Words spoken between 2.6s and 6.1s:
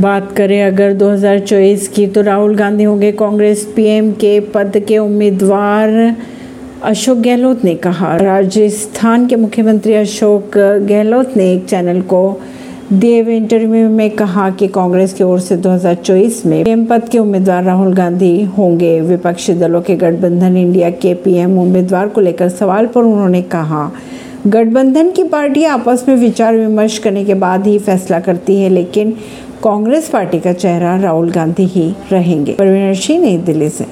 होंगे कांग्रेस पीएम के पद के उम्मीदवार।